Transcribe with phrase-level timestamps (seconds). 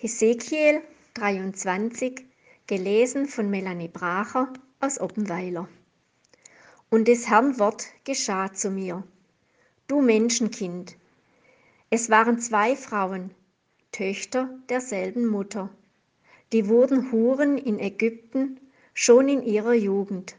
[0.00, 0.80] Hesekiel
[1.14, 2.24] 23,
[2.68, 5.68] gelesen von Melanie Bracher aus Oppenweiler.
[6.88, 9.02] Und des Herrn Wort geschah zu mir.
[9.88, 10.94] Du Menschenkind.
[11.90, 13.32] Es waren zwei Frauen,
[13.90, 15.68] Töchter derselben Mutter.
[16.52, 18.60] Die wurden Huren in Ägypten
[18.94, 20.36] schon in ihrer Jugend.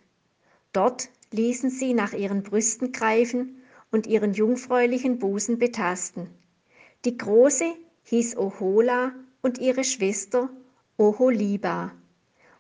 [0.71, 6.29] Dort ließen sie nach ihren Brüsten greifen und ihren jungfräulichen Busen betasten.
[7.03, 7.73] Die große
[8.03, 10.49] hieß Ohola und ihre Schwester
[10.97, 11.91] Oholiba.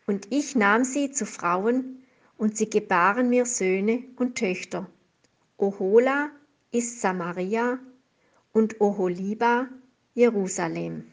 [0.07, 1.99] Und ich nahm sie zu Frauen,
[2.39, 4.89] und sie gebaren mir Söhne und Töchter.
[5.57, 6.31] Ohola
[6.71, 7.79] ist Samaria
[8.53, 9.67] und Oholiba
[10.13, 11.05] Jerusalem.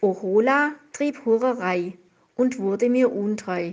[0.00, 1.96] Ohola trieb Hurerei
[2.34, 3.72] und wurde mir untreu.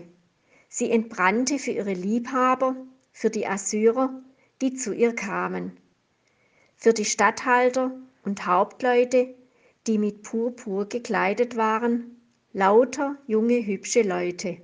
[0.69, 2.75] Sie entbrannte für ihre Liebhaber,
[3.11, 4.21] für die Assyrer,
[4.61, 5.75] die zu ihr kamen,
[6.75, 7.91] für die Statthalter
[8.23, 9.33] und Hauptleute,
[9.87, 12.21] die mit Purpur gekleidet waren,
[12.53, 14.57] lauter junge hübsche Leute,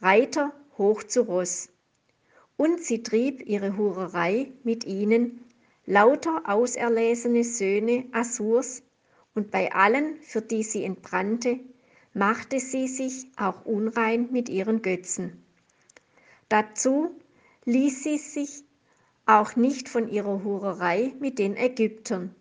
[0.00, 1.68] Reiter hoch zu Ross.
[2.56, 5.40] Und sie trieb ihre Hurerei mit ihnen,
[5.86, 8.82] lauter auserlesene Söhne Assurs,
[9.34, 11.58] und bei allen, für die sie entbrannte,
[12.12, 15.42] machte sie sich auch unrein mit ihren Götzen.
[16.50, 17.16] Dazu
[17.64, 18.64] ließ sie sich
[19.24, 22.34] auch nicht von ihrer Hurerei mit den Ägyptern,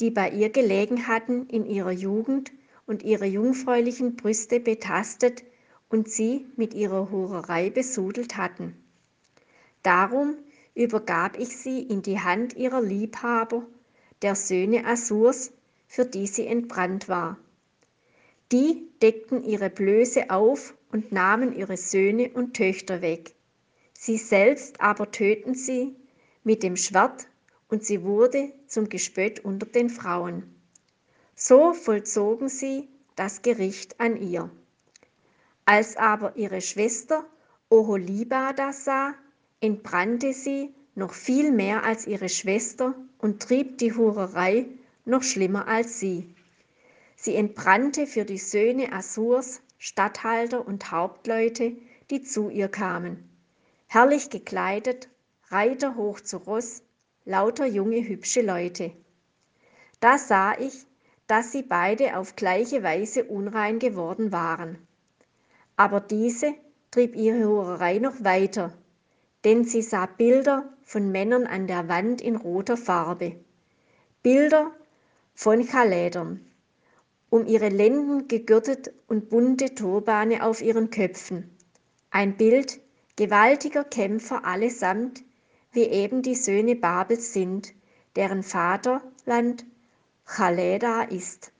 [0.00, 2.52] die bei ihr gelegen hatten in ihrer Jugend
[2.86, 5.44] und ihre jungfräulichen Brüste betastet
[5.88, 8.76] und sie mit ihrer Hurerei besudelt hatten.
[9.82, 10.36] Darum
[10.74, 13.66] übergab ich sie in die Hand ihrer Liebhaber,
[14.22, 15.52] der Söhne Assurs,
[15.86, 17.38] für die sie entbrannt war.
[18.52, 23.34] Die deckten ihre Blöße auf und nahmen ihre Söhne und Töchter weg.
[23.92, 25.96] Sie selbst aber töten sie
[26.44, 27.26] mit dem Schwert
[27.68, 30.54] und sie wurde zum Gespött unter den Frauen.
[31.34, 34.50] So vollzogen sie das Gericht an ihr.
[35.64, 37.24] Als aber ihre Schwester
[37.70, 39.14] Oholiba das sah,
[39.60, 44.66] entbrannte sie noch viel mehr als ihre Schwester und trieb die Hurerei
[45.04, 46.34] noch schlimmer als sie.
[47.16, 51.76] Sie entbrannte für die Söhne Assurs, Statthalter und Hauptleute,
[52.10, 53.28] die zu ihr kamen.
[53.86, 55.08] Herrlich gekleidet,
[55.50, 56.82] Reiter hoch zu Ross,
[57.28, 58.90] lauter junge hübsche Leute.
[60.00, 60.86] Da sah ich,
[61.26, 64.78] dass sie beide auf gleiche Weise unrein geworden waren.
[65.76, 66.54] Aber diese
[66.90, 68.72] trieb ihre Hurerei noch weiter,
[69.44, 73.36] denn sie sah Bilder von Männern an der Wand in roter Farbe.
[74.22, 74.72] Bilder
[75.34, 76.40] von Chalädern,
[77.28, 81.54] um ihre Lenden gegürtet und bunte Turbane auf ihren Köpfen.
[82.10, 82.80] Ein Bild
[83.16, 85.22] gewaltiger Kämpfer allesamt,
[85.72, 87.74] wie eben die Söhne Babels sind,
[88.16, 89.64] deren Vaterland
[90.26, 91.52] Chaleda ist.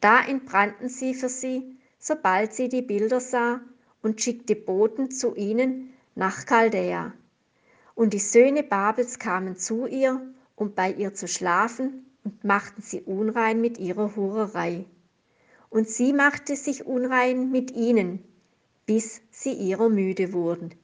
[0.00, 3.60] Da entbrannten sie für sie, sobald sie die Bilder sah,
[4.02, 7.14] und schickte Boten zu ihnen nach Chaldea.
[7.94, 10.20] Und die Söhne Babels kamen zu ihr,
[10.56, 14.84] um bei ihr zu schlafen, und machten sie unrein mit ihrer Hurerei.
[15.70, 18.22] Und sie machte sich unrein mit ihnen,
[18.86, 20.74] bis sie ihrer müde wurden.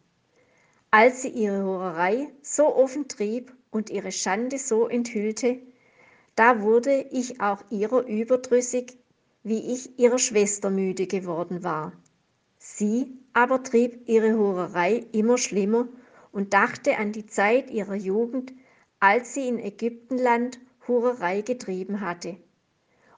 [0.93, 5.59] Als sie ihre Hurerei so offen trieb und ihre Schande so enthüllte,
[6.35, 8.99] da wurde ich auch ihrer überdrüssig,
[9.45, 11.93] wie ich ihrer Schwester müde geworden war.
[12.59, 15.87] Sie aber trieb ihre Hurerei immer schlimmer
[16.33, 18.53] und dachte an die Zeit ihrer Jugend,
[18.99, 20.59] als sie in Ägyptenland
[20.89, 22.37] Hurerei getrieben hatte,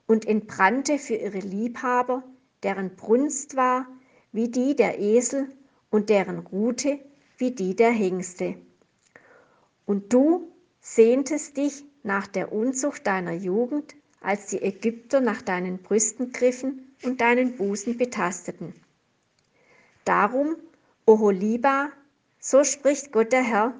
[0.06, 2.22] und entbrannte für ihre Liebhaber,
[2.62, 3.86] deren Brunst war
[4.30, 5.48] wie die der Esel
[5.90, 6.98] und deren Rute
[7.42, 8.54] wie die der Hengste.
[9.84, 16.30] Und du sehntest dich nach der Unzucht deiner Jugend, als die Ägypter nach deinen Brüsten
[16.30, 18.72] griffen und deinen Busen betasteten.
[20.04, 20.54] Darum,
[21.04, 21.90] Oholiba,
[22.38, 23.74] so spricht Gott der Herr,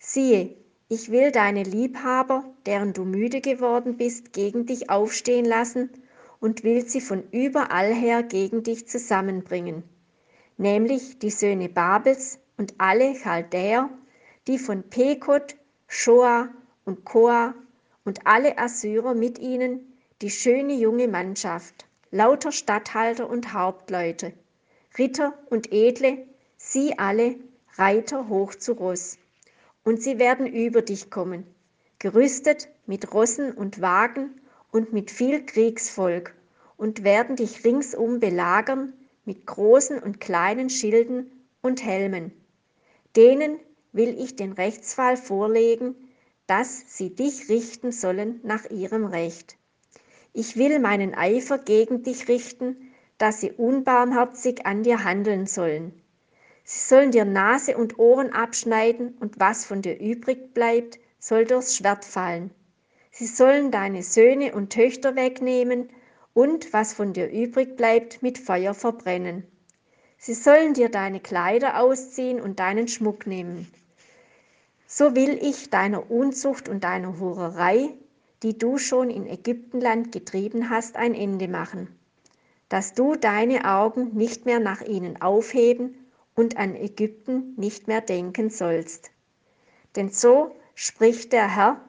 [0.00, 0.56] siehe,
[0.88, 5.88] ich will deine Liebhaber, deren du müde geworden bist, gegen dich aufstehen lassen
[6.40, 9.84] und will sie von überall her gegen dich zusammenbringen,
[10.56, 13.88] nämlich die Söhne Babels, und alle Chaldäer,
[14.48, 15.56] die von Pekot,
[15.86, 16.48] Shoa
[16.84, 17.54] und Koa
[18.04, 24.32] und alle Assyrer mit ihnen, die schöne junge Mannschaft, lauter Statthalter und Hauptleute,
[24.98, 26.26] Ritter und Edle,
[26.56, 27.36] sie alle
[27.76, 29.18] Reiter hoch zu Ross.
[29.84, 31.46] Und sie werden über dich kommen,
[32.00, 34.40] gerüstet mit Rossen und Wagen
[34.72, 36.34] und mit viel Kriegsvolk,
[36.76, 38.92] und werden dich ringsum belagern
[39.24, 41.30] mit großen und kleinen Schilden
[41.60, 42.32] und Helmen
[43.16, 43.58] Denen
[43.92, 45.94] will ich den Rechtsfall vorlegen,
[46.46, 49.56] dass sie dich richten sollen nach ihrem Recht.
[50.32, 56.00] ich will meinen Eifer gegen dich richten, dass sie unbarmherzig an dir handeln sollen.
[56.64, 61.76] Sie sollen dir Nase und Ohren abschneiden, und was von dir übrig bleibt, soll durchs
[61.76, 62.50] Schwert fallen.
[63.10, 65.88] Sie sollen deine Söhne und Töchter wegnehmen,
[66.34, 69.44] und was von dir übrig bleibt, mit Feuer verbrennen.
[70.20, 73.70] Sie sollen dir deine Kleider ausziehen und deinen Schmuck nehmen.
[74.86, 77.90] So will ich deiner Unzucht und deiner Hurerei,
[78.42, 81.88] die du schon in Ägyptenland getrieben hast, ein Ende machen,
[82.68, 85.94] dass du deine Augen nicht mehr nach ihnen aufheben
[86.34, 89.10] und an Ägypten nicht mehr denken sollst.
[89.94, 91.80] Denn so spricht der Herr,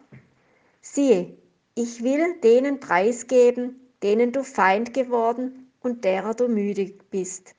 [0.81, 1.35] siehe,
[1.73, 7.55] ich will denen preisgeben, denen du Feind geworden und derer du müde bist.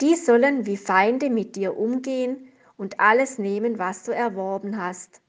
[0.00, 2.48] Die sollen wie Feinde mit dir umgehen
[2.78, 5.20] und alles nehmen, was du erworben hast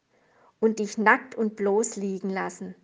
[0.61, 2.75] und dich nackt und bloß liegen lassen.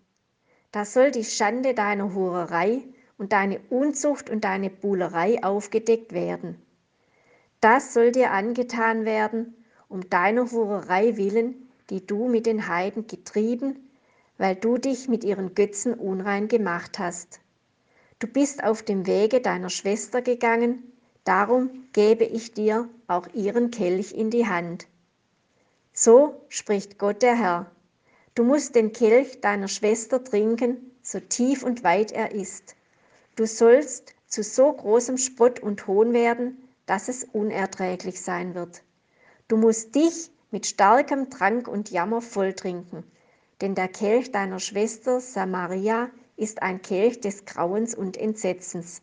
[0.71, 2.83] Da soll die Schande deiner Hurerei
[3.17, 6.61] und deine Unzucht und deine Buhlerei aufgedeckt werden.
[7.61, 9.55] Das soll dir angetan werden,
[9.87, 13.89] um deiner Hurerei willen, die du mit den Heiden getrieben,
[14.37, 17.39] weil du dich mit ihren Götzen unrein gemacht hast.
[18.19, 20.91] Du bist auf dem Wege deiner Schwester gegangen,
[21.27, 24.87] darum gebe ich dir auch ihren Kelch in die Hand.
[25.93, 27.71] So spricht Gott der Herr.
[28.35, 32.75] Du musst den Kelch deiner Schwester trinken, so tief und weit er ist.
[33.35, 38.83] Du sollst zu so großem Spott und Hohn werden, dass es unerträglich sein wird.
[39.47, 43.03] Du musst dich mit starkem Trank und Jammer volltrinken,
[43.61, 49.01] denn der Kelch deiner Schwester Samaria ist ein Kelch des Grauens und Entsetzens.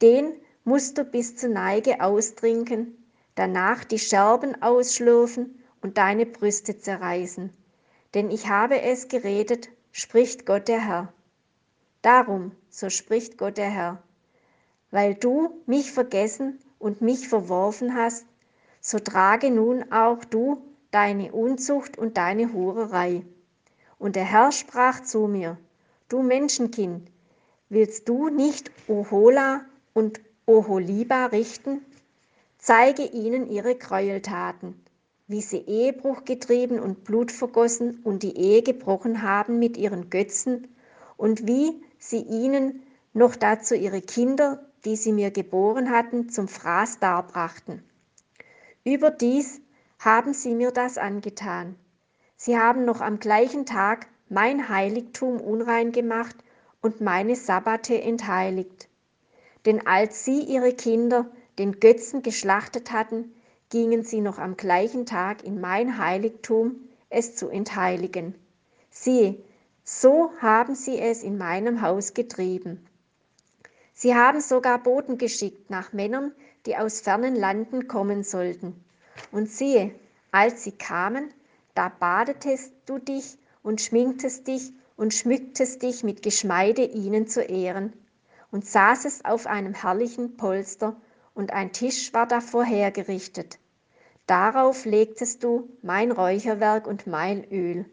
[0.00, 0.32] Den
[0.64, 2.96] musst du bis zur Neige austrinken,
[3.34, 7.52] danach die Scherben ausschlürfen und deine Brüste zerreißen.
[8.14, 11.12] Denn ich habe es geredet, spricht Gott der Herr.
[12.02, 14.02] Darum, so spricht Gott der Herr,
[14.90, 18.26] weil du mich vergessen und mich verworfen hast,
[18.80, 23.24] so trage nun auch du deine Unzucht und deine Hurerei.
[23.98, 25.58] Und der Herr sprach zu mir,
[26.08, 27.10] du Menschenkind,
[27.68, 31.80] willst du nicht Ohola und Oholiba richten?
[32.58, 34.74] Zeige ihnen ihre Gräueltaten
[35.30, 40.66] wie sie Ehebruch getrieben und Blut vergossen und die Ehe gebrochen haben mit ihren Götzen
[41.16, 42.82] und wie sie ihnen
[43.12, 47.84] noch dazu ihre Kinder, die sie mir geboren hatten, zum Fraß darbrachten.
[48.82, 49.60] Überdies
[50.00, 51.76] haben sie mir das angetan.
[52.36, 56.34] Sie haben noch am gleichen Tag mein Heiligtum unrein gemacht
[56.82, 58.88] und meine Sabbate entheiligt.
[59.66, 63.34] Denn als sie ihre Kinder den Götzen geschlachtet hatten,
[63.68, 68.34] gingen sie noch am gleichen Tag in mein Heiligtum, es zu entheiligen.
[68.90, 69.36] Siehe,
[69.84, 72.86] so haben sie es in meinem Haus getrieben.
[73.92, 76.32] Sie haben sogar Boten geschickt nach Männern,
[76.64, 78.82] die aus fernen Landen kommen sollten.
[79.30, 79.94] Und siehe,
[80.30, 81.32] als sie kamen,
[81.74, 87.92] da badetest du dich und schminktest dich und schmücktest dich mit Geschmeide ihnen zu Ehren
[88.50, 90.96] und saßest auf einem herrlichen Polster
[91.34, 93.58] und ein Tisch war davor hergerichtet.
[94.26, 97.86] Darauf legtest du mein Räucherwerk und mein Öl.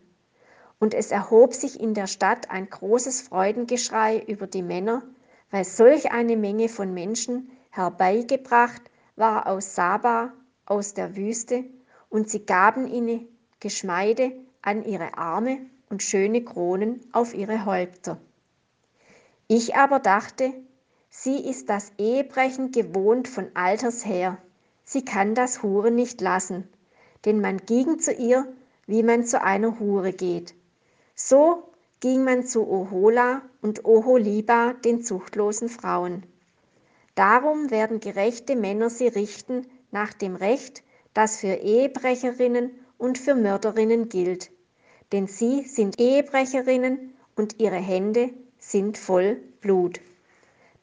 [0.80, 5.02] Und es erhob sich in der Stadt ein großes Freudengeschrei über die Männer,
[5.50, 8.82] weil solch eine Menge von Menschen herbeigebracht
[9.16, 10.34] war aus Saba,
[10.66, 11.64] aus der Wüste,
[12.10, 13.28] und sie gaben ihnen
[13.60, 15.60] Geschmeide an ihre Arme
[15.90, 18.20] und schöne Kronen auf ihre Häupter.
[19.48, 20.54] Ich aber dachte,
[21.10, 24.38] Sie ist das Ehebrechen gewohnt von alters her.
[24.84, 26.68] Sie kann das Huren nicht lassen,
[27.26, 28.46] denn man ging zu ihr,
[28.86, 30.54] wie man zu einer Hure geht.
[31.16, 31.64] So
[32.02, 36.24] ging man zu Ohola und Oholiba, den zuchtlosen Frauen.
[37.16, 44.10] Darum werden gerechte Männer sie richten nach dem Recht, das für Ehebrecherinnen und für Mörderinnen
[44.10, 44.52] gilt.
[45.12, 48.34] Denn sie sind Ehebrecherinnen und ihre Hände
[48.70, 50.02] sind voll Blut.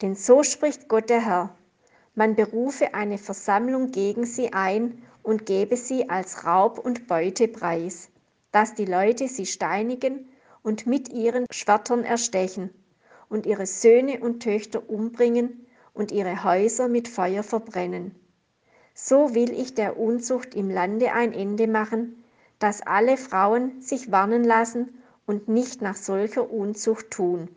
[0.00, 1.54] Denn so spricht Gott der Herr.
[2.14, 8.08] Man berufe eine Versammlung gegen sie ein und gebe sie als Raub und Beute preis,
[8.52, 10.30] dass die Leute sie steinigen
[10.62, 12.70] und mit ihren Schwertern erstechen
[13.28, 18.14] und ihre Söhne und Töchter umbringen und ihre Häuser mit Feuer verbrennen.
[18.94, 22.24] So will ich der Unzucht im Lande ein Ende machen,
[22.58, 27.48] dass alle Frauen sich warnen lassen und nicht nach solcher Unzucht tun.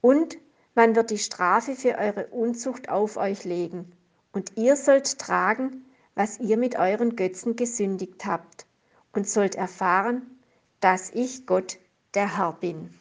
[0.00, 0.38] Und
[0.74, 3.92] man wird die Strafe für eure Unzucht auf euch legen,
[4.32, 8.66] und ihr sollt tragen, was ihr mit euren Götzen gesündigt habt,
[9.12, 10.38] und sollt erfahren,
[10.80, 11.78] dass ich Gott
[12.14, 12.98] der Herr bin.